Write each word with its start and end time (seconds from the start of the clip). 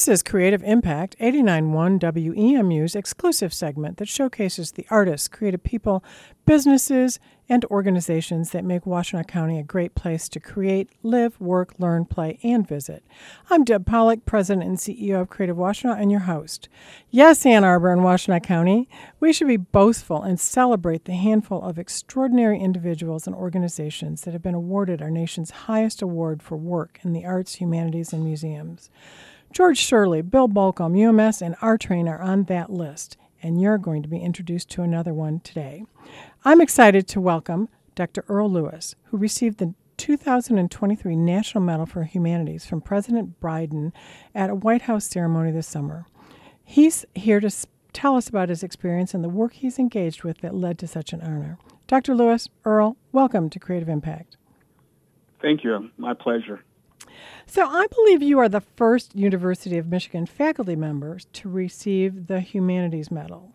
This 0.00 0.08
is 0.08 0.22
Creative 0.22 0.62
Impact, 0.62 1.14
89.1 1.20 2.00
WEMU's 2.00 2.94
exclusive 2.94 3.52
segment 3.52 3.98
that 3.98 4.08
showcases 4.08 4.72
the 4.72 4.86
artists, 4.88 5.28
creative 5.28 5.62
people, 5.62 6.02
businesses, 6.46 7.20
and 7.50 7.66
organizations 7.66 8.48
that 8.52 8.64
make 8.64 8.84
Washtenaw 8.84 9.26
County 9.26 9.58
a 9.58 9.62
great 9.62 9.94
place 9.94 10.30
to 10.30 10.40
create, 10.40 10.88
live, 11.02 11.38
work, 11.38 11.74
learn, 11.78 12.06
play, 12.06 12.38
and 12.42 12.66
visit. 12.66 13.04
I'm 13.50 13.62
Deb 13.62 13.84
Polich, 13.84 14.24
President 14.24 14.66
and 14.66 14.78
CEO 14.78 15.20
of 15.20 15.28
Creative 15.28 15.58
Washtenaw, 15.58 16.00
and 16.00 16.10
your 16.10 16.20
host. 16.20 16.70
Yes, 17.10 17.44
Ann 17.44 17.62
Arbor 17.62 17.92
and 17.92 18.00
Washtenaw 18.00 18.42
County, 18.42 18.88
we 19.20 19.34
should 19.34 19.48
be 19.48 19.58
boastful 19.58 20.22
and 20.22 20.40
celebrate 20.40 21.04
the 21.04 21.12
handful 21.12 21.60
of 21.60 21.78
extraordinary 21.78 22.58
individuals 22.58 23.26
and 23.26 23.36
organizations 23.36 24.22
that 24.22 24.32
have 24.32 24.42
been 24.42 24.54
awarded 24.54 25.02
our 25.02 25.10
nation's 25.10 25.50
highest 25.50 26.00
award 26.00 26.42
for 26.42 26.56
work 26.56 27.00
in 27.02 27.12
the 27.12 27.26
arts, 27.26 27.56
humanities, 27.56 28.14
and 28.14 28.24
museums. 28.24 28.88
George 29.52 29.78
Shirley, 29.78 30.22
Bill 30.22 30.48
Bolcom, 30.48 30.94
UMS, 30.96 31.42
and 31.42 31.56
R 31.60 31.76
Train 31.76 32.06
are 32.06 32.22
on 32.22 32.44
that 32.44 32.70
list, 32.70 33.16
and 33.42 33.60
you're 33.60 33.78
going 33.78 34.00
to 34.00 34.08
be 34.08 34.20
introduced 34.20 34.70
to 34.70 34.82
another 34.82 35.12
one 35.12 35.40
today. 35.40 35.84
I'm 36.44 36.60
excited 36.60 37.08
to 37.08 37.20
welcome 37.20 37.68
Dr. 37.96 38.24
Earl 38.28 38.48
Lewis, 38.48 38.94
who 39.06 39.16
received 39.16 39.58
the 39.58 39.74
2023 39.96 41.16
National 41.16 41.64
Medal 41.64 41.84
for 41.84 42.04
Humanities 42.04 42.64
from 42.64 42.80
President 42.80 43.40
Biden 43.40 43.90
at 44.36 44.50
a 44.50 44.54
White 44.54 44.82
House 44.82 45.06
ceremony 45.06 45.50
this 45.50 45.66
summer. 45.66 46.06
He's 46.62 47.04
here 47.16 47.40
to 47.40 47.50
tell 47.92 48.14
us 48.14 48.28
about 48.28 48.50
his 48.50 48.62
experience 48.62 49.14
and 49.14 49.24
the 49.24 49.28
work 49.28 49.54
he's 49.54 49.80
engaged 49.80 50.22
with 50.22 50.42
that 50.42 50.54
led 50.54 50.78
to 50.78 50.86
such 50.86 51.12
an 51.12 51.22
honor. 51.22 51.58
Dr. 51.88 52.14
Lewis, 52.14 52.48
Earl, 52.64 52.96
welcome 53.10 53.50
to 53.50 53.58
Creative 53.58 53.88
Impact. 53.88 54.36
Thank 55.42 55.64
you. 55.64 55.90
My 55.98 56.14
pleasure. 56.14 56.62
So, 57.46 57.66
I 57.66 57.86
believe 57.88 58.22
you 58.22 58.38
are 58.38 58.48
the 58.48 58.60
first 58.60 59.14
University 59.14 59.76
of 59.78 59.86
Michigan 59.86 60.26
faculty 60.26 60.76
members 60.76 61.26
to 61.32 61.48
receive 61.48 62.26
the 62.26 62.40
Humanities 62.40 63.10
Medal. 63.10 63.54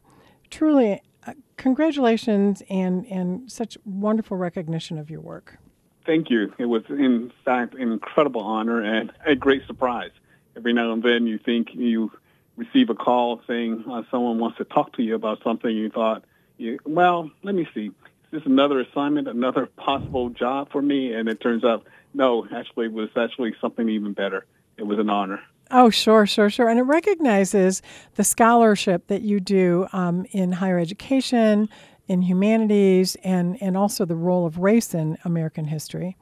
Truly, 0.49 1.02
uh, 1.26 1.34
congratulations 1.57 2.62
and, 2.70 3.05
and 3.07 3.52
such 3.52 3.77
wonderful 3.85 4.37
recognition 4.37 4.98
of 4.98 5.10
your 5.10 5.21
work. 5.21 5.57
Thank 6.05 6.29
you. 6.29 6.54
It 6.57 6.65
was, 6.65 6.84
in 6.90 7.32
fact, 7.43 7.74
an 7.74 7.91
incredible 7.91 8.41
honor 8.41 8.82
and 8.82 9.12
a 9.26 9.35
great 9.35 9.65
surprise. 9.65 10.12
Every 10.55 10.74
now 10.74 10.91
and 10.91 11.02
then 11.02 11.26
you 11.26 11.37
think 11.37 11.70
you 11.74 12.12
receive 12.57 12.90
a 12.90 12.96
call 12.96 13.41
saying 13.48 13.84
uh, 13.90 14.04
someone 14.12 14.40
wants 14.40 14.57
to 14.57 14.65
talk 14.65 14.93
to 14.93 15.04
you 15.04 15.15
about 15.15 15.41
something 15.43 15.70
you 15.70 15.90
thought, 15.90 16.24
you, 16.57 16.80
well, 16.85 17.32
let 17.43 17.55
me 17.55 17.68
see. 17.74 17.91
Is 18.31 18.40
this 18.40 18.45
another 18.45 18.79
assignment, 18.81 19.27
another 19.27 19.65
possible 19.65 20.29
job 20.29 20.71
for 20.71 20.81
me? 20.81 21.13
And 21.13 21.29
it 21.29 21.40
turns 21.40 21.63
out 21.63 21.85
no, 22.15 22.48
actually, 22.55 22.85
it 22.85 22.93
was 22.93 23.09
actually 23.18 23.54
something 23.59 23.90
even 23.90 24.13
better. 24.13 24.45
It 24.77 24.84
was 24.84 24.99
an 24.99 25.09
honor. 25.09 25.41
Oh, 25.71 25.90
sure, 25.90 26.26
sure, 26.26 26.49
sure. 26.49 26.70
And 26.70 26.79
it 26.79 26.84
recognizes 26.84 27.81
the 28.15 28.23
scholarship 28.23 29.07
that 29.07 29.21
you 29.21 29.40
do 29.40 29.87
um, 29.91 30.26
in 30.31 30.53
higher 30.53 30.79
education, 30.79 31.70
in 32.07 32.21
humanities, 32.21 33.15
and, 33.23 33.62
and 33.62 33.76
also 33.76 34.05
the 34.05 34.15
role 34.15 34.46
of 34.46 34.59
race 34.59 34.93
in 34.93 35.18
American 35.26 35.65
history. 35.65 36.15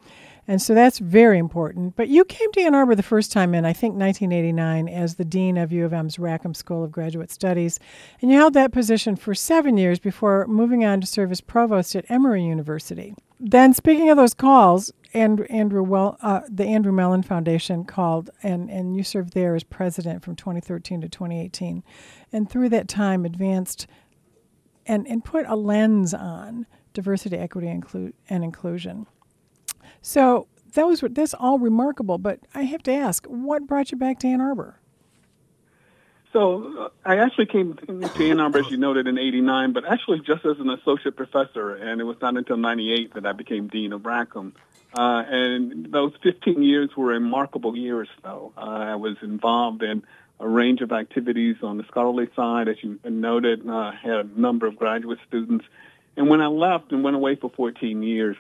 And 0.47 0.61
so 0.61 0.73
that's 0.73 0.99
very 0.99 1.37
important. 1.37 1.95
But 1.95 2.09
you 2.09 2.25
came 2.25 2.51
to 2.51 2.61
Ann 2.61 2.75
Arbor 2.75 2.95
the 2.95 3.03
first 3.03 3.31
time 3.31 3.55
in, 3.55 3.65
I 3.65 3.71
think, 3.71 3.95
1989 3.95 4.89
as 4.89 5.15
the 5.15 5.23
Dean 5.23 5.57
of 5.57 5.71
U 5.71 5.85
of 5.85 5.93
M's 5.93 6.19
Rackham 6.19 6.53
School 6.53 6.83
of 6.83 6.91
Graduate 6.91 7.31
Studies. 7.31 7.79
And 8.21 8.29
you 8.29 8.37
held 8.37 8.53
that 8.55 8.73
position 8.73 9.15
for 9.15 9.33
seven 9.33 9.77
years 9.77 9.99
before 9.99 10.45
moving 10.47 10.83
on 10.83 10.99
to 11.01 11.07
serve 11.07 11.31
as 11.31 11.39
provost 11.39 11.95
at 11.95 12.09
Emory 12.09 12.43
University. 12.43 13.15
Then, 13.39 13.73
speaking 13.73 14.09
of 14.09 14.17
those 14.17 14.33
calls, 14.33 14.91
Andrew, 15.13 15.45
Andrew 15.49 15.83
well, 15.83 16.17
uh, 16.21 16.41
the 16.49 16.65
Andrew 16.65 16.91
Mellon 16.91 17.23
Foundation 17.23 17.85
called, 17.85 18.29
and, 18.41 18.69
and 18.69 18.95
you 18.95 19.03
served 19.03 19.33
there 19.33 19.55
as 19.55 19.63
president 19.63 20.23
from 20.23 20.35
2013 20.35 21.01
to 21.01 21.09
2018. 21.09 21.83
And 22.31 22.49
through 22.49 22.69
that 22.69 22.87
time, 22.87 23.25
advanced 23.25 23.87
and, 24.85 25.07
and 25.07 25.23
put 25.23 25.45
a 25.47 25.55
lens 25.55 26.13
on 26.13 26.65
diversity, 26.93 27.37
equity, 27.37 27.67
inclu- 27.67 28.13
and 28.29 28.43
inclusion. 28.43 29.07
So 30.03 30.47
those 30.73 31.01
were 31.01 31.09
that's 31.09 31.33
all 31.33 31.57
remarkable. 31.57 32.19
But 32.19 32.41
I 32.53 32.63
have 32.63 32.83
to 32.83 32.93
ask, 32.93 33.25
what 33.25 33.65
brought 33.65 33.91
you 33.91 33.97
back 33.97 34.19
to 34.19 34.27
Ann 34.27 34.41
Arbor? 34.41 34.79
So 36.31 36.85
uh, 36.85 36.89
I 37.05 37.17
actually 37.17 37.45
came 37.45 37.75
to 37.75 38.23
Ann 38.23 38.39
Arbor, 38.39 38.59
as 38.59 38.69
you 38.69 38.77
noted, 38.77 39.07
in 39.07 39.17
'89, 39.17 39.71
but 39.71 39.85
actually 39.85 40.19
just 40.19 40.45
as 40.45 40.59
an 40.59 40.69
associate 40.69 41.15
professor, 41.15 41.75
and 41.75 42.01
it 42.01 42.03
was 42.03 42.17
not 42.21 42.37
until 42.37 42.57
'98 42.57 43.13
that 43.13 43.25
I 43.25 43.31
became 43.31 43.67
dean 43.67 43.93
of 43.93 44.05
Rackham. 44.05 44.53
Uh, 44.95 45.23
and 45.27 45.91
those 45.91 46.13
15 46.21 46.61
years 46.61 46.89
were 46.95 47.07
remarkable 47.07 47.75
years, 47.75 48.07
though. 48.23 48.53
Uh, 48.55 48.61
I 48.61 48.95
was 48.95 49.17
involved 49.23 49.81
in 49.81 50.03
a 50.39 50.47
range 50.47 50.81
of 50.81 50.91
activities 50.91 51.55
on 51.63 51.77
the 51.77 51.83
scholarly 51.85 52.29
side, 52.35 52.67
as 52.67 52.75
you 52.83 52.99
noted. 53.03 53.67
Uh, 53.67 53.91
had 53.91 54.11
a 54.11 54.39
number 54.39 54.67
of 54.67 54.75
graduate 54.75 55.19
students, 55.27 55.65
and 56.17 56.29
when 56.29 56.41
I 56.41 56.47
left 56.47 56.91
and 56.91 57.03
went 57.03 57.15
away 57.15 57.35
for 57.35 57.49
14 57.49 58.03
years, 58.03 58.37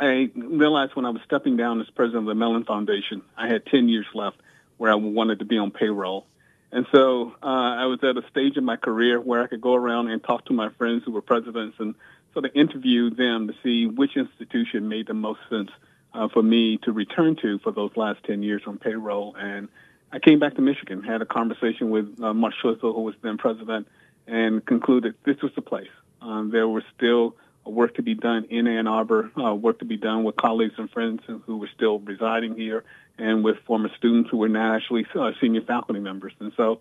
I 0.00 0.30
realized 0.34 0.96
when 0.96 1.04
I 1.04 1.10
was 1.10 1.20
stepping 1.26 1.58
down 1.58 1.80
as 1.80 1.90
president 1.90 2.22
of 2.22 2.26
the 2.26 2.34
Mellon 2.34 2.64
Foundation, 2.64 3.22
I 3.36 3.48
had 3.48 3.66
10 3.66 3.88
years 3.88 4.06
left 4.14 4.38
where 4.78 4.90
I 4.90 4.94
wanted 4.94 5.40
to 5.40 5.44
be 5.44 5.58
on 5.58 5.70
payroll. 5.70 6.26
And 6.72 6.86
so 6.90 7.34
uh, 7.42 7.46
I 7.46 7.84
was 7.84 7.98
at 8.02 8.16
a 8.16 8.22
stage 8.30 8.56
in 8.56 8.64
my 8.64 8.76
career 8.76 9.20
where 9.20 9.42
I 9.42 9.46
could 9.46 9.60
go 9.60 9.74
around 9.74 10.08
and 10.08 10.22
talk 10.22 10.46
to 10.46 10.54
my 10.54 10.70
friends 10.70 11.02
who 11.04 11.12
were 11.12 11.20
presidents 11.20 11.76
and 11.78 11.94
sort 12.32 12.46
of 12.46 12.52
interview 12.54 13.10
them 13.10 13.48
to 13.48 13.54
see 13.62 13.86
which 13.86 14.16
institution 14.16 14.88
made 14.88 15.08
the 15.08 15.14
most 15.14 15.40
sense 15.50 15.70
uh, 16.14 16.28
for 16.28 16.42
me 16.42 16.78
to 16.78 16.92
return 16.92 17.36
to 17.42 17.58
for 17.58 17.72
those 17.72 17.90
last 17.96 18.24
10 18.24 18.42
years 18.42 18.62
on 18.66 18.78
payroll. 18.78 19.34
And 19.36 19.68
I 20.12 20.18
came 20.18 20.38
back 20.38 20.54
to 20.54 20.62
Michigan, 20.62 21.02
had 21.02 21.20
a 21.20 21.26
conversation 21.26 21.90
with 21.90 22.20
uh, 22.22 22.32
Mark 22.32 22.54
Schlissel, 22.62 22.94
who 22.94 23.02
was 23.02 23.14
then 23.22 23.36
president, 23.36 23.86
and 24.26 24.64
concluded 24.64 25.14
this 25.24 25.42
was 25.42 25.52
the 25.54 25.62
place. 25.62 25.90
Um, 26.22 26.50
there 26.50 26.68
were 26.68 26.84
still 26.96 27.36
work 27.64 27.94
to 27.94 28.02
be 28.02 28.14
done 28.14 28.44
in 28.50 28.66
Ann 28.66 28.86
Arbor, 28.86 29.30
uh, 29.38 29.54
work 29.54 29.78
to 29.80 29.84
be 29.84 29.96
done 29.96 30.24
with 30.24 30.36
colleagues 30.36 30.74
and 30.78 30.90
friends 30.90 31.22
who 31.46 31.56
were 31.58 31.70
still 31.74 31.98
residing 32.00 32.56
here, 32.56 32.84
and 33.18 33.44
with 33.44 33.58
former 33.66 33.90
students 33.96 34.30
who 34.30 34.38
were 34.38 34.48
now 34.48 34.74
actually 34.74 35.06
uh, 35.14 35.32
senior 35.40 35.62
faculty 35.62 36.00
members. 36.00 36.32
And 36.40 36.52
so 36.56 36.80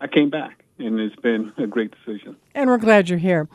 I 0.00 0.06
came 0.06 0.30
back, 0.30 0.64
and 0.78 0.98
it's 1.00 1.16
been 1.16 1.52
a 1.58 1.66
great 1.66 1.92
decision. 1.92 2.36
And 2.54 2.70
we're 2.70 2.78
glad 2.78 3.08
you're 3.08 3.18
here. 3.18 3.48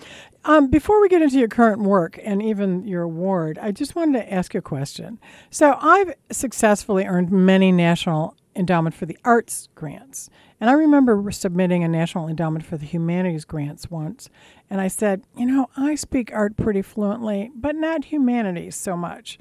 Um, 0.44 0.70
before 0.70 1.02
we 1.02 1.10
get 1.10 1.22
into 1.22 1.40
your 1.40 1.48
current 1.48 1.82
work 1.82 2.20
and 2.24 2.42
even 2.42 2.86
your 2.86 3.02
award, 3.02 3.58
I 3.60 3.72
just 3.72 3.96
wanted 3.96 4.20
to 4.20 4.34
ask 4.34 4.54
a 4.54 4.62
question. 4.62 5.20
So 5.50 5.78
I've 5.82 6.14
successfully 6.32 7.06
earned 7.06 7.32
many 7.32 7.72
national 7.72 8.36
Endowment 8.56 8.96
for 8.96 9.06
the 9.06 9.18
Arts 9.26 9.70
grants. 9.76 10.30
And 10.60 10.70
I 10.70 10.74
remember 10.74 11.32
submitting 11.32 11.84
a 11.84 11.88
National 11.88 12.28
Endowment 12.28 12.66
for 12.66 12.78
the 12.78 12.86
Humanities 12.86 13.46
grants 13.46 13.92
once, 13.92 14.30
and 14.70 14.80
I 14.80 14.88
said, 14.88 15.24
you 15.36 15.46
know, 15.46 15.70
I 15.76 15.96
speak 15.96 16.32
art 16.34 16.56
pretty 16.56 16.82
fluently, 16.82 17.52
but 17.56 17.76
not 17.76 18.06
humanities 18.06 18.76
so 18.76 18.96
much. 18.96 19.38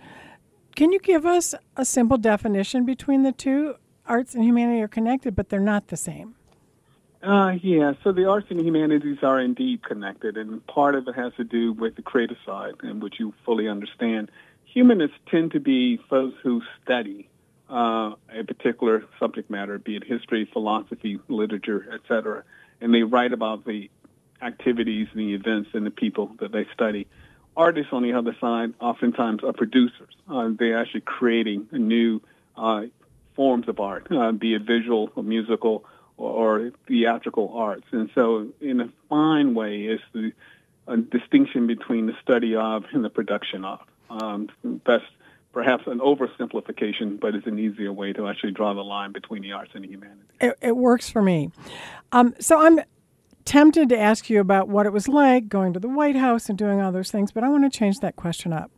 Can 0.75 0.93
you 0.93 0.99
give 0.99 1.25
us 1.25 1.55
a 1.77 1.85
simple 1.85 2.19
definition 2.19 2.85
between 2.85 3.23
the 3.23 3.33
two? 3.33 3.77
Arts 4.07 4.35
and 4.35 4.45
humanity 4.45 4.83
are 4.83 4.89
connected, 4.89 5.37
but 5.37 5.49
they're 5.49 5.61
not 5.61 5.89
the 5.89 5.97
same. 5.97 6.35
Uh, 7.23 7.53
yeah, 7.63 7.95
so 8.03 8.13
the 8.13 8.29
arts 8.29 8.49
and 8.51 8.61
humanities 8.61 9.19
are 9.23 9.41
indeed 9.41 9.83
connected, 9.83 10.37
and 10.37 10.67
part 10.67 10.95
of 10.95 11.09
it 11.09 11.15
has 11.15 11.33
to 11.37 11.45
do 11.45 11.73
with 11.73 11.97
the 11.97 12.03
creative 12.03 12.37
side, 12.45 12.75
in 12.83 13.01
which 13.01 13.15
you 13.19 13.33
fully 13.47 13.67
understand. 13.67 14.31
Humanists 14.65 15.17
tend 15.31 15.53
to 15.53 15.61
be 15.61 15.99
folks 16.11 16.35
who 16.43 16.61
study 16.83 17.31
uh, 17.75 18.15
a 18.33 18.45
particular 18.45 19.05
subject 19.19 19.51
matter, 19.51 19.79
be 19.79 19.97
it 19.97 20.05
history, 20.05 20.49
philosophy, 20.53 21.19
literature, 21.29 21.85
etc., 21.93 22.45
and 22.81 22.95
they 22.95 23.03
write 23.03 23.33
about 23.33 23.65
the 23.65 23.91
activities, 24.41 25.09
and 25.13 25.21
the 25.21 25.35
events, 25.35 25.71
and 25.75 25.85
the 25.85 25.91
people 25.91 26.31
that 26.39 26.53
they 26.53 26.67
study. 26.73 27.07
Artists, 27.57 27.93
on 27.93 28.03
the 28.03 28.13
other 28.13 28.37
side, 28.41 28.75
oftentimes 28.81 29.43
are 29.43 29.53
producers. 29.53 30.15
Uh, 30.29 30.51
they're 30.57 30.79
actually 30.79 31.01
creating 31.01 31.69
new 31.73 32.21
uh, 32.57 32.83
forms 33.35 33.69
of 33.69 33.81
art, 33.81 34.07
uh, 34.11 34.31
be 34.33 34.55
it 34.55 34.63
visual 34.63 35.11
or 35.17 35.23
musical 35.23 35.85
or, 36.17 36.31
or, 36.31 36.73
theatrical 36.87 37.55
arts. 37.57 37.87
And 37.91 38.11
so, 38.15 38.49
in 38.61 38.81
a 38.81 38.89
fine 39.09 39.55
way, 39.55 39.85
is 39.85 40.01
the 40.13 40.33
distinction 41.11 41.67
between 41.67 42.07
the 42.07 42.15
study 42.23 42.55
of 42.55 42.85
and 42.93 43.05
the 43.05 43.11
production 43.11 43.65
of. 43.65 43.81
Um, 44.11 44.49
best 44.63 45.07
perhaps 45.55 45.85
an 45.87 46.01
oversimplification, 46.01 47.19
but 47.19 47.35
it's 47.35 47.47
an 47.47 47.59
easier 47.59 47.93
way 47.93 48.13
to 48.13 48.29
actually 48.29 48.53
draw 48.53 48.75
the 48.75 48.83
line 48.83 49.13
between 49.13 49.41
the 49.41 49.53
arts 49.53 49.71
and 49.75 49.85
the 49.85 49.89
humanities. 49.89 50.25
It, 50.41 50.59
it 50.61 50.77
works 50.77 51.09
for 51.09 51.23
me. 51.23 51.51
Um, 52.13 52.35
so 52.41 52.61
I'm 52.61 52.81
tempted 53.45 53.89
to 53.91 53.99
ask 53.99 54.29
you 54.29 54.41
about 54.41 54.69
what 54.69 54.85
it 54.85 54.93
was 54.93 55.07
like 55.09 55.49
going 55.49 55.73
to 55.73 55.81
the 55.81 55.89
White 55.89 56.17
House 56.17 56.49
and 56.49 56.59
doing 56.59 56.81
all 56.81 56.93
those 56.93 57.11
things, 57.11 57.31
but 57.31 57.45
I 57.45 57.49
want 57.49 57.71
to 57.71 57.79
change 57.79 58.01
that 58.01 58.17
question 58.17 58.53
up. 58.53 58.71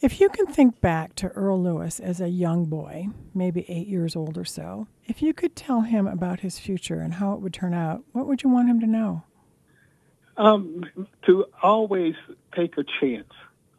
If 0.00 0.20
you 0.20 0.28
can 0.28 0.46
think 0.46 0.82
back 0.82 1.14
to 1.16 1.28
Earl 1.28 1.62
Lewis 1.62 2.00
as 2.00 2.20
a 2.20 2.28
young 2.28 2.66
boy, 2.66 3.06
maybe 3.32 3.64
eight 3.68 3.86
years 3.86 4.14
old 4.14 4.36
or 4.36 4.44
so, 4.44 4.88
if 5.06 5.22
you 5.22 5.32
could 5.32 5.56
tell 5.56 5.82
him 5.82 6.06
about 6.06 6.40
his 6.40 6.58
future 6.58 6.98
and 7.00 7.14
how 7.14 7.32
it 7.32 7.40
would 7.40 7.54
turn 7.54 7.72
out, 7.72 8.02
what 8.12 8.26
would 8.26 8.42
you 8.42 8.50
want 8.50 8.68
him 8.68 8.80
to 8.80 8.86
know? 8.86 9.22
Um, 10.36 10.84
to 11.24 11.46
always 11.62 12.14
take 12.54 12.76
a 12.76 12.84
chance 13.00 13.32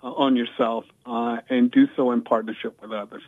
uh, 0.03 0.11
on 0.11 0.35
yourself 0.35 0.85
uh, 1.05 1.37
and 1.49 1.71
do 1.71 1.87
so 1.95 2.11
in 2.11 2.21
partnership 2.21 2.79
with 2.81 2.91
others. 2.91 3.23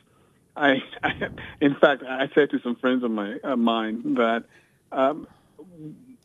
I, 0.55 0.81
I, 1.03 1.11
in 1.61 1.75
fact, 1.75 2.03
I 2.03 2.29
said 2.35 2.51
to 2.51 2.59
some 2.61 2.75
friends 2.75 3.03
of 3.03 3.11
my 3.11 3.37
of 3.43 3.59
mine 3.59 4.15
that 4.15 4.45
um, 4.91 5.27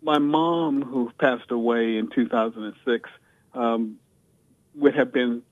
my 0.02 0.18
mom, 0.18 0.82
who 0.82 1.10
passed 1.18 1.50
away 1.50 1.96
in 1.96 2.08
2006, 2.14 3.10
um, 3.54 3.96
would 4.76 4.94
have 4.94 5.12
been 5.12 5.42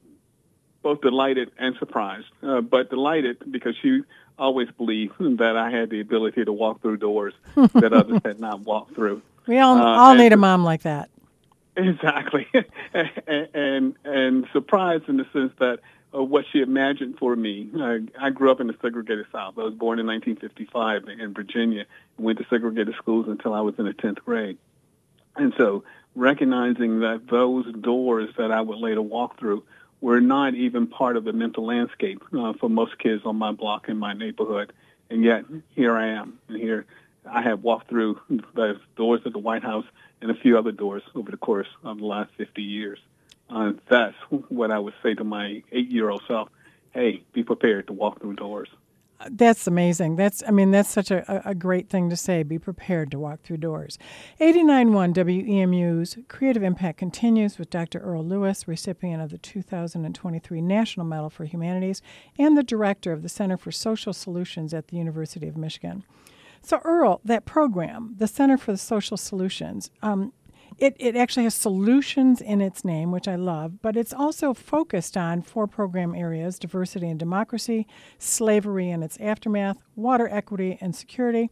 both 0.83 1.01
delighted 1.01 1.51
and 1.59 1.77
surprised, 1.79 2.27
uh, 2.43 2.61
but 2.61 2.91
delighted 2.91 3.39
because 3.51 3.75
she 3.81 4.03
always 4.39 4.69
believed 4.77 5.15
that 5.39 5.57
I 5.57 5.71
had 5.71 5.91
the 5.91 6.01
ability 6.01 6.45
to 6.45 6.53
walk 6.53 6.83
through 6.83 6.97
doors 6.99 7.35
that 7.75 7.93
others 7.93 8.21
had 8.25 8.41
not 8.41 8.61
walked 8.61 8.95
through. 8.95 9.23
We 9.45 9.59
all 9.59 9.77
uh, 9.77 9.99
all 9.99 10.15
need 10.15 10.33
a 10.33 10.37
mom 10.37 10.63
like 10.63 10.83
that. 10.83 11.11
Exactly, 11.77 12.47
and, 12.95 13.49
and, 13.55 13.95
and 14.05 14.47
surprised 14.53 15.09
in 15.09 15.17
the 15.17 15.27
sense 15.33 15.53
that 15.59 15.81
uh, 16.15 16.23
what 16.23 16.45
she 16.53 16.61
imagined 16.61 17.19
for 17.19 17.35
me. 17.35 17.71
I, 17.79 18.01
I 18.21 18.31
grew 18.31 18.51
up 18.51 18.61
in 18.61 18.67
the 18.67 18.77
segregated 18.83 19.27
South. 19.33 19.55
I 19.57 19.63
was 19.63 19.75
born 19.75 19.99
in 19.99 20.07
1955 20.07 21.09
in 21.09 21.33
Virginia. 21.33 21.87
Went 22.19 22.39
to 22.39 22.47
segregated 22.51 22.95
schools 22.97 23.27
until 23.29 23.55
I 23.55 23.61
was 23.61 23.75
in 23.79 23.87
the 23.87 23.95
10th 23.95 24.23
grade, 24.25 24.59
and 25.37 25.55
so 25.57 25.85
recognizing 26.15 27.01
that 27.01 27.27
those 27.31 27.73
doors 27.73 28.29
that 28.37 28.53
I 28.53 28.61
would 28.61 28.79
later 28.79 29.01
walk 29.01 29.39
through 29.39 29.65
were 30.03 30.21
not 30.21 30.55
even 30.55 30.87
part 30.87 31.17
of 31.17 31.25
the 31.25 31.33
mental 31.33 31.65
landscape 31.65 32.23
uh, 32.37 32.53
for 32.55 32.69
most 32.69 32.99
kids 32.99 33.23
on 33.25 33.37
my 33.37 33.53
block 33.53 33.89
in 33.89 33.97
my 33.97 34.13
neighborhood. 34.13 34.73
And 35.09 35.25
yet 35.25 35.45
here 35.75 35.97
I 35.97 36.09
am, 36.09 36.39
and 36.49 36.59
here 36.59 36.87
I 37.25 37.43
have 37.43 37.63
walked 37.63 37.89
through 37.89 38.21
the 38.29 38.81
doors 38.97 39.21
of 39.25 39.33
the 39.33 39.39
White 39.39 39.63
House 39.63 39.87
and 40.23 40.31
a 40.31 40.35
few 40.35 40.57
other 40.57 40.73
doors 40.73 41.03
over 41.15 41.31
the 41.31 41.37
course 41.37 41.67
of 41.85 41.99
the 41.99 42.07
last 42.07 42.31
50 42.39 42.63
years. 42.63 42.99
Uh, 43.51 43.73
that's 43.91 44.17
what 44.49 44.71
I 44.71 44.79
would 44.79 44.95
say 45.03 45.15
to 45.15 45.25
my 45.25 45.63
eight-year-old 45.73 46.23
self. 46.27 46.49
Hey, 46.93 47.23
be 47.35 47.43
prepared 47.43 47.89
to 47.89 47.93
walk 47.93 48.21
through 48.21 48.37
doors. 48.37 48.69
That's 49.31 49.67
amazing. 49.67 50.17
That's 50.17 50.43
I 50.49 50.51
mean 50.51 50.73
that's 50.73 50.89
such 50.89 51.13
a, 51.13 51.49
a 51.49 51.55
great 51.55 51.89
thing 51.89 52.11
to 52.11 52.17
say. 52.17 52.43
Be 52.43 52.59
prepared 52.59 53.11
to 53.13 53.21
walk 53.21 53.43
through 53.43 53.59
doors. 53.59 53.97
89.1 54.41 55.15
WEMU's 55.15 56.19
Creative 56.27 56.63
Impact 56.63 56.99
continues 56.99 57.57
with 57.57 57.71
Dr. 57.71 58.01
Earl 58.01 58.25
Lewis, 58.25 58.67
recipient 58.67 59.23
of 59.23 59.31
the 59.31 59.39
2023 59.39 60.61
National 60.61 61.07
Medal 61.07 61.31
for 61.31 61.45
Humanities 61.45 62.03
and 62.37 62.57
the 62.57 62.65
director 62.65 63.13
of 63.13 63.23
the 63.23 63.29
Center 63.29 63.57
for 63.57 63.71
Social 63.71 64.13
Solutions 64.13 64.75
at 64.75 64.89
the 64.89 64.97
University 64.97 65.47
of 65.47 65.57
Michigan. 65.57 66.03
So 66.63 66.81
Earl, 66.85 67.21
that 67.25 67.45
program, 67.45 68.15
the 68.19 68.29
Center 68.29 68.57
for 68.57 68.73
the 68.73 68.79
Social 68.79 69.17
Solutions, 69.17 69.91
um, 70.03 70.33
it, 70.79 70.97
it 70.99 71.17
actually 71.17 71.45
has 71.45 71.55
solutions 71.55 72.41
in 72.41 72.61
its 72.61 72.85
name, 72.85 73.13
which 73.13 73.29
I 73.29 73.37
love, 73.37 73.83
but 73.83 73.97
it's 73.97 74.13
also 74.13 74.55
focused 74.55 75.17
on 75.17 75.43
four 75.43 75.67
program 75.67 76.15
areas 76.15 76.59
diversity 76.59 77.09
and 77.09 77.19
democracy, 77.19 77.87
slavery 78.19 78.91
and 78.91 79.05
its 79.05 79.19
aftermath, 79.21 79.79
water 79.97 80.29
equity 80.31 80.79
and 80.81 80.95
security, 80.95 81.51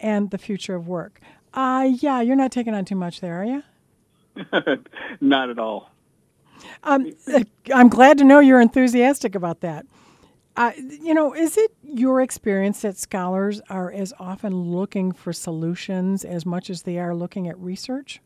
and 0.00 0.30
the 0.30 0.38
future 0.38 0.74
of 0.74 0.88
work. 0.88 1.20
Uh, 1.54 1.90
yeah, 2.00 2.20
you're 2.20 2.36
not 2.36 2.50
taking 2.50 2.74
on 2.74 2.84
too 2.84 2.96
much 2.96 3.20
there, 3.20 3.40
are 3.40 3.44
you? 3.44 3.62
not 5.20 5.50
at 5.50 5.58
all. 5.58 5.90
Um, 6.84 7.12
I'm 7.74 7.88
glad 7.88 8.18
to 8.18 8.24
know 8.24 8.38
you're 8.38 8.60
enthusiastic 8.60 9.34
about 9.34 9.60
that. 9.60 9.86
Uh, 10.56 10.72
you 10.76 11.14
know, 11.14 11.34
is 11.34 11.56
it 11.56 11.74
your 11.82 12.20
experience 12.20 12.82
that 12.82 12.96
scholars 12.96 13.62
are 13.70 13.90
as 13.90 14.12
often 14.18 14.52
looking 14.70 15.12
for 15.12 15.32
solutions 15.32 16.24
as 16.24 16.44
much 16.44 16.68
as 16.68 16.82
they 16.82 16.98
are 16.98 17.14
looking 17.14 17.48
at 17.48 17.58
research? 17.58 18.20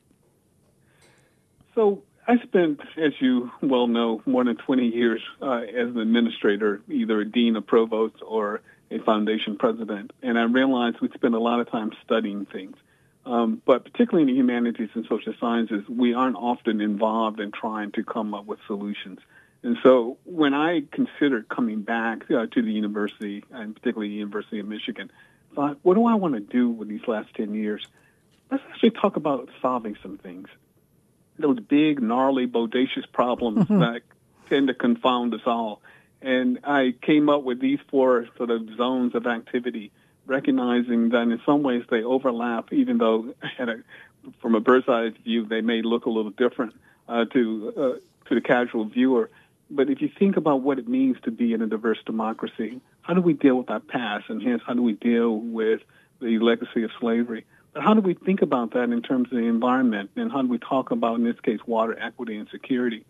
So 1.74 2.02
I 2.26 2.38
spent, 2.38 2.80
as 2.96 3.12
you 3.20 3.50
well 3.62 3.86
know, 3.86 4.22
more 4.26 4.44
than 4.44 4.56
20 4.56 4.88
years 4.88 5.22
uh, 5.40 5.60
as 5.60 5.88
an 5.88 5.98
administrator, 5.98 6.82
either 6.90 7.20
a 7.20 7.24
dean, 7.24 7.54
a 7.54 7.62
provost, 7.62 8.16
or 8.26 8.60
a 8.90 8.98
foundation 9.00 9.56
president. 9.56 10.12
And 10.22 10.38
I 10.38 10.42
realized 10.44 10.96
we 11.00 11.08
spend 11.14 11.34
a 11.34 11.40
lot 11.40 11.60
of 11.60 11.70
time 11.70 11.92
studying 12.04 12.46
things. 12.46 12.76
Um, 13.24 13.60
but 13.64 13.84
particularly 13.84 14.22
in 14.22 14.34
the 14.34 14.40
humanities 14.40 14.88
and 14.94 15.04
social 15.08 15.34
sciences, 15.40 15.82
we 15.88 16.14
aren't 16.14 16.36
often 16.36 16.80
involved 16.80 17.40
in 17.40 17.50
trying 17.52 17.92
to 17.92 18.04
come 18.04 18.34
up 18.34 18.46
with 18.46 18.58
solutions. 18.66 19.18
And 19.66 19.76
so 19.82 20.16
when 20.22 20.54
I 20.54 20.84
considered 20.92 21.48
coming 21.48 21.82
back 21.82 22.30
uh, 22.30 22.46
to 22.46 22.62
the 22.62 22.70
university, 22.70 23.42
and 23.50 23.74
particularly 23.74 24.10
the 24.10 24.14
University 24.14 24.60
of 24.60 24.68
Michigan, 24.68 25.10
thought, 25.56 25.78
what 25.82 25.94
do 25.94 26.06
I 26.06 26.14
want 26.14 26.34
to 26.34 26.40
do 26.40 26.70
with 26.70 26.86
these 26.86 27.00
last 27.08 27.34
10 27.34 27.52
years? 27.52 27.84
Let's 28.48 28.62
actually 28.70 28.90
talk 28.90 29.16
about 29.16 29.48
solving 29.60 29.96
some 30.00 30.18
things 30.18 30.46
those 31.38 31.58
big, 31.58 32.00
gnarly, 32.00 32.46
bodacious 32.46 33.10
problems 33.12 33.64
mm-hmm. 33.64 33.80
that 33.80 34.02
tend 34.48 34.68
to 34.68 34.74
confound 34.74 35.34
us 35.34 35.40
all. 35.44 35.82
And 36.22 36.60
I 36.62 36.94
came 37.02 37.28
up 37.28 37.42
with 37.42 37.60
these 37.60 37.80
four 37.90 38.28
sort 38.36 38.50
of 38.50 38.68
zones 38.76 39.16
of 39.16 39.26
activity, 39.26 39.90
recognizing 40.26 41.08
that 41.08 41.22
in 41.22 41.40
some 41.44 41.64
ways 41.64 41.82
they 41.90 42.04
overlap, 42.04 42.72
even 42.72 42.98
though 42.98 43.34
a, 43.58 43.66
from 44.40 44.54
a 44.54 44.60
bird's 44.60 44.88
eye 44.88 45.10
view 45.24 45.44
they 45.44 45.60
may 45.60 45.82
look 45.82 46.06
a 46.06 46.10
little 46.10 46.30
different 46.30 46.74
uh, 47.08 47.24
to 47.26 47.72
uh, 47.76 48.28
to 48.28 48.34
the 48.34 48.40
casual 48.40 48.84
viewer. 48.84 49.28
But 49.70 49.90
if 49.90 50.00
you 50.00 50.08
think 50.18 50.36
about 50.36 50.62
what 50.62 50.78
it 50.78 50.86
means 50.86 51.16
to 51.24 51.30
be 51.30 51.52
in 51.52 51.62
a 51.62 51.66
diverse 51.66 51.98
democracy, 52.06 52.80
how 53.02 53.14
do 53.14 53.20
we 53.20 53.32
deal 53.32 53.56
with 53.56 53.70
our 53.70 53.80
past, 53.80 54.26
and 54.28 54.42
hence 54.42 54.62
how 54.66 54.74
do 54.74 54.82
we 54.82 54.92
deal 54.92 55.36
with 55.36 55.80
the 56.20 56.38
legacy 56.38 56.82
of 56.84 56.90
slavery? 57.00 57.44
how 57.80 57.94
do 57.94 58.00
we 58.00 58.14
think 58.14 58.42
about 58.42 58.72
that 58.72 58.84
in 58.90 59.02
terms 59.02 59.28
of 59.30 59.38
the 59.38 59.44
environment? 59.44 60.10
And 60.16 60.30
how 60.30 60.42
do 60.42 60.48
we 60.48 60.58
talk 60.58 60.90
about, 60.90 61.16
in 61.16 61.24
this 61.24 61.38
case, 61.40 61.60
water 61.66 61.96
equity 61.98 62.36
and 62.36 62.48
security? 62.48 63.04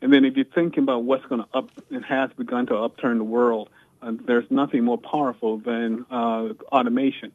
And 0.00 0.12
then 0.12 0.24
if 0.24 0.36
you're 0.36 0.44
thinking 0.44 0.82
about 0.82 1.04
what's 1.04 1.24
going 1.26 1.42
to 1.42 1.48
up 1.54 1.70
and 1.90 2.04
has 2.04 2.30
begun 2.36 2.66
to 2.66 2.76
upturn 2.76 3.18
the 3.18 3.24
world, 3.24 3.70
uh, 4.02 4.12
there's 4.26 4.50
nothing 4.50 4.84
more 4.84 4.98
powerful 4.98 5.58
than 5.58 6.06
uh, 6.10 6.50
automation. 6.70 7.32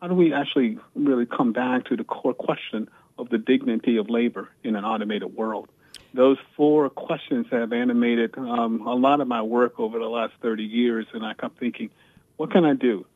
How 0.00 0.08
do 0.08 0.14
we 0.14 0.32
actually 0.32 0.78
really 0.94 1.26
come 1.26 1.52
back 1.52 1.86
to 1.86 1.96
the 1.96 2.04
core 2.04 2.34
question 2.34 2.88
of 3.18 3.28
the 3.28 3.38
dignity 3.38 3.98
of 3.98 4.08
labor 4.08 4.48
in 4.64 4.76
an 4.76 4.84
automated 4.84 5.34
world? 5.34 5.68
Those 6.12 6.38
four 6.56 6.90
questions 6.90 7.46
have 7.50 7.72
animated 7.72 8.36
um, 8.36 8.86
a 8.86 8.94
lot 8.94 9.20
of 9.20 9.28
my 9.28 9.42
work 9.42 9.78
over 9.78 9.98
the 9.98 10.08
last 10.08 10.32
30 10.42 10.64
years, 10.64 11.06
and 11.12 11.24
I 11.24 11.34
kept 11.34 11.58
thinking, 11.58 11.90
what 12.36 12.50
can 12.50 12.64
I 12.64 12.74
do? 12.74 13.06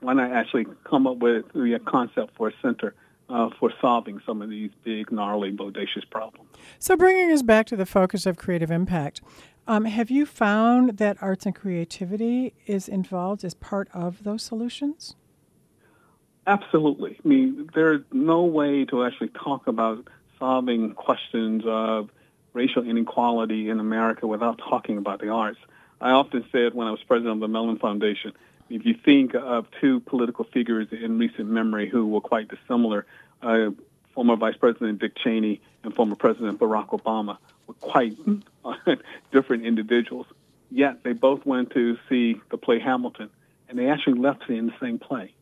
when 0.00 0.20
I 0.20 0.30
actually 0.30 0.66
come 0.84 1.06
up 1.06 1.18
with 1.18 1.44
a 1.54 1.80
concept 1.84 2.36
for 2.36 2.48
a 2.48 2.52
center 2.62 2.94
uh, 3.28 3.50
for 3.58 3.72
solving 3.80 4.20
some 4.24 4.42
of 4.42 4.50
these 4.50 4.70
big, 4.84 5.10
gnarly, 5.10 5.50
bodacious 5.50 6.08
problems. 6.10 6.48
So, 6.78 6.96
bringing 6.96 7.32
us 7.32 7.42
back 7.42 7.66
to 7.66 7.76
the 7.76 7.86
focus 7.86 8.26
of 8.26 8.36
creative 8.36 8.70
impact, 8.70 9.20
um, 9.66 9.84
have 9.84 10.10
you 10.10 10.26
found 10.26 10.98
that 10.98 11.16
arts 11.20 11.44
and 11.44 11.54
creativity 11.54 12.54
is 12.66 12.88
involved 12.88 13.44
as 13.44 13.54
part 13.54 13.88
of 13.92 14.22
those 14.22 14.42
solutions? 14.42 15.16
Absolutely. 16.46 17.18
I 17.24 17.28
mean, 17.28 17.68
there's 17.74 18.02
no 18.12 18.44
way 18.44 18.84
to 18.84 19.04
actually 19.04 19.30
talk 19.30 19.66
about 19.66 20.06
solving 20.38 20.94
questions 20.94 21.64
of 21.66 22.10
racial 22.56 22.88
inequality 22.88 23.68
in 23.68 23.78
America 23.78 24.26
without 24.26 24.58
talking 24.58 24.96
about 24.96 25.20
the 25.20 25.28
arts. 25.28 25.58
I 26.00 26.10
often 26.10 26.44
said 26.50 26.74
when 26.74 26.88
I 26.88 26.90
was 26.90 27.02
president 27.02 27.34
of 27.34 27.40
the 27.40 27.48
Mellon 27.48 27.78
Foundation, 27.78 28.32
if 28.70 28.84
you 28.84 28.94
think 28.94 29.34
of 29.34 29.66
two 29.80 30.00
political 30.00 30.44
figures 30.44 30.88
in 30.90 31.18
recent 31.18 31.48
memory 31.48 31.88
who 31.88 32.06
were 32.06 32.20
quite 32.20 32.48
dissimilar, 32.48 33.06
uh, 33.42 33.70
former 34.14 34.36
Vice 34.36 34.56
President 34.56 34.98
Dick 34.98 35.12
Cheney 35.16 35.60
and 35.84 35.94
former 35.94 36.16
President 36.16 36.58
Barack 36.58 36.88
Obama 36.88 37.36
were 37.66 37.74
quite 37.74 38.16
different 39.32 39.64
individuals. 39.64 40.26
Yet 40.70 41.04
they 41.04 41.12
both 41.12 41.46
went 41.46 41.70
to 41.72 41.96
see 42.08 42.40
the 42.50 42.56
play 42.56 42.80
Hamilton, 42.80 43.30
and 43.68 43.78
they 43.78 43.88
actually 43.88 44.18
left 44.18 44.48
in 44.48 44.66
the 44.66 44.74
same 44.80 44.98
play. 44.98 45.32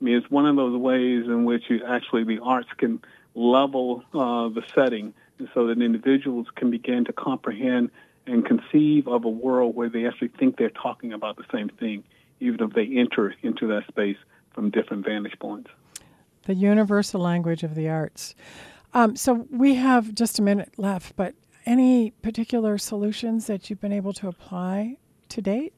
I 0.00 0.04
mean, 0.04 0.16
it's 0.16 0.30
one 0.30 0.46
of 0.46 0.56
those 0.56 0.78
ways 0.78 1.26
in 1.26 1.44
which 1.44 1.64
you 1.68 1.84
actually 1.84 2.24
the 2.24 2.38
arts 2.38 2.68
can 2.78 3.02
level 3.34 4.02
uh, 4.12 4.48
the 4.48 4.62
setting, 4.74 5.14
so 5.54 5.66
that 5.66 5.80
individuals 5.80 6.46
can 6.54 6.70
begin 6.70 7.04
to 7.06 7.12
comprehend 7.12 7.90
and 8.26 8.44
conceive 8.44 9.08
of 9.08 9.24
a 9.24 9.28
world 9.28 9.74
where 9.74 9.88
they 9.88 10.06
actually 10.06 10.28
think 10.28 10.56
they're 10.56 10.70
talking 10.70 11.12
about 11.12 11.36
the 11.36 11.44
same 11.52 11.68
thing 11.68 12.04
even 12.40 12.60
if 12.62 12.72
they 12.72 12.86
enter 12.96 13.34
into 13.42 13.66
that 13.66 13.86
space 13.86 14.16
from 14.54 14.70
different 14.70 15.04
vantage 15.04 15.38
points. 15.38 15.70
The 16.44 16.54
universal 16.54 17.20
language 17.20 17.62
of 17.62 17.74
the 17.74 17.88
arts. 17.88 18.34
Um, 18.92 19.14
so 19.14 19.46
we 19.50 19.74
have 19.74 20.14
just 20.14 20.38
a 20.38 20.42
minute 20.42 20.78
left, 20.78 21.14
but 21.16 21.34
any 21.66 22.10
particular 22.22 22.78
solutions 22.78 23.46
that 23.46 23.68
you've 23.68 23.80
been 23.80 23.92
able 23.92 24.12
to 24.14 24.28
apply 24.28 24.96
to 25.28 25.42
date? 25.42 25.74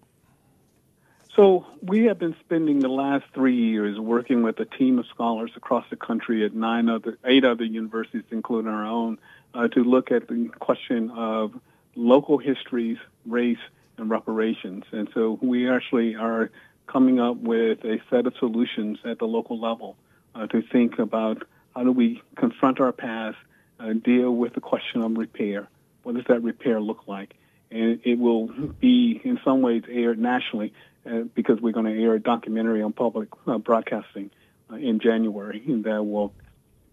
So 1.37 1.65
we 1.81 2.05
have 2.05 2.19
been 2.19 2.37
spending 2.41 2.81
the 2.81 2.89
last 2.89 3.25
three 3.33 3.57
years 3.57 3.99
working 3.99 4.43
with 4.43 4.61
a 4.61 4.67
team 4.67 4.99
of 4.99 5.07
scholars 5.07 5.51
across 5.57 5.87
the 5.89 5.97
country 5.97 6.45
at 6.45 6.55
nine 6.55 6.91
other, 6.91 7.17
eight 7.25 7.45
other 7.45 7.65
universities, 7.65 8.25
including 8.31 8.71
our 8.71 8.85
own, 8.85 9.19
uh, 9.55 9.69
to 9.69 9.83
look 9.83 10.11
at 10.11 10.29
the 10.29 10.51
question 10.59 11.11
of 11.11 11.59
local 11.95 12.37
histories, 12.37 12.99
race, 13.25 13.59
and 13.97 14.11
reparations. 14.11 14.85
And 14.93 15.09
so 15.15 15.39
we 15.41 15.71
actually 15.71 16.17
are 16.17 16.51
coming 16.87 17.19
up 17.19 17.39
with 17.39 17.83
a 17.85 18.03
set 18.11 18.27
of 18.27 18.35
solutions 18.39 18.99
at 19.05 19.19
the 19.19 19.27
local 19.27 19.59
level 19.59 19.97
uh, 20.35 20.47
to 20.49 20.61
think 20.61 20.99
about 20.99 21.47
how 21.75 21.85
do 21.85 21.93
we 21.93 22.21
confront 22.37 22.79
our 22.79 22.93
past, 22.93 23.39
uh, 23.81 23.95
deal 23.95 24.33
with 24.33 24.53
the 24.53 24.61
question 24.61 25.03
of 25.03 25.17
repair. 25.17 25.67
What 26.03 26.17
does 26.17 26.25
that 26.29 26.43
repair 26.43 26.79
look 26.79 27.09
like? 27.09 27.35
And 27.71 28.01
it 28.05 28.19
will 28.19 28.49
be, 28.81 29.19
in 29.25 29.41
some 29.43 29.63
ways, 29.63 29.85
aired 29.89 30.19
nationally 30.19 30.75
uh, 31.07 31.21
because 31.35 31.61
we're 31.61 31.73
going 31.73 31.87
to 31.87 32.03
air 32.03 32.15
a 32.15 32.21
documentary 32.21 32.83
on 32.83 32.93
public 32.93 33.29
uh, 33.47 33.59
broadcasting 33.59 34.31
uh, 34.71 34.77
in 34.77 35.01
January 35.01 35.63
that 35.67 36.05
will 36.05 36.33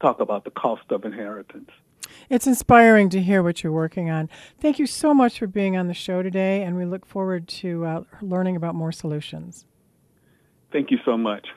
talk 0.02 0.20
about 0.20 0.44
the 0.44 0.52
cost 0.52 0.84
of 0.92 1.06
inheritance. 1.06 1.70
It's 2.30 2.48
inspiring 2.48 3.10
to 3.10 3.22
hear 3.22 3.44
what 3.44 3.64
you're 3.64 3.74
working 3.74 4.10
on. 4.10 4.30
Thank 4.60 4.80
you 4.80 4.88
so 4.88 5.14
much 5.14 5.40
for 5.40 5.48
being 5.48 5.78
on 5.78 5.88
the 5.88 5.94
show 5.94 6.24
today, 6.24 6.64
and 6.64 6.76
we 6.76 6.86
look 6.86 7.06
forward 7.06 7.48
to 7.48 7.86
uh, 7.86 8.04
learning 8.22 8.56
about 8.56 8.76
more 8.76 8.92
solutions. 8.92 9.66
Thank 10.72 10.92
you 10.92 10.98
so 11.06 11.18
much. 11.18 11.48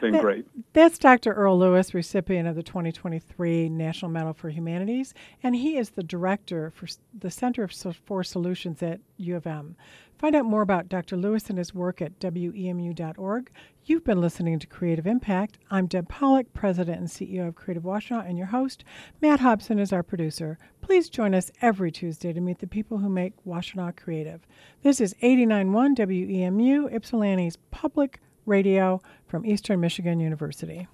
Been 0.00 0.12
that, 0.12 0.22
great. 0.22 0.46
That's 0.72 0.98
Dr. 0.98 1.32
Earl 1.32 1.58
Lewis, 1.58 1.94
recipient 1.94 2.48
of 2.48 2.56
the 2.56 2.62
2023 2.62 3.68
National 3.68 4.10
Medal 4.10 4.32
for 4.32 4.50
Humanities, 4.50 5.14
and 5.42 5.56
he 5.56 5.76
is 5.76 5.90
the 5.90 6.02
director 6.02 6.70
for 6.70 6.86
the 7.18 7.30
Center 7.30 7.68
for 7.68 8.24
Solutions 8.24 8.82
at 8.82 9.00
U 9.16 9.36
of 9.36 9.46
M. 9.46 9.76
Find 10.18 10.36
out 10.36 10.44
more 10.44 10.62
about 10.62 10.88
Dr. 10.88 11.16
Lewis 11.16 11.50
and 11.50 11.58
his 11.58 11.74
work 11.74 12.00
at 12.00 12.18
WEMU.org. 12.20 13.50
You've 13.84 14.04
been 14.04 14.20
listening 14.20 14.58
to 14.58 14.66
Creative 14.66 15.06
Impact. 15.06 15.58
I'm 15.70 15.86
Deb 15.86 16.08
Polich, 16.08 16.46
President 16.54 16.98
and 16.98 17.08
CEO 17.08 17.48
of 17.48 17.56
Creative 17.56 17.82
Washtenaw, 17.82 18.26
and 18.26 18.38
your 18.38 18.46
host. 18.46 18.84
Matt 19.20 19.40
Hobson 19.40 19.78
is 19.78 19.92
our 19.92 20.02
producer. 20.02 20.56
Please 20.80 21.10
join 21.10 21.34
us 21.34 21.50
every 21.60 21.90
Tuesday 21.90 22.32
to 22.32 22.40
meet 22.40 22.60
the 22.60 22.66
people 22.66 22.98
who 22.98 23.08
make 23.08 23.34
Washtenaw 23.44 23.96
creative. 23.96 24.46
This 24.82 25.00
is 25.00 25.14
89.1 25.22 25.96
WEMU, 25.98 26.94
Ypsilanti's 26.94 27.58
public 27.70 28.20
radio 28.46 29.00
from 29.34 29.44
Eastern 29.44 29.80
Michigan 29.80 30.20
University. 30.20 30.86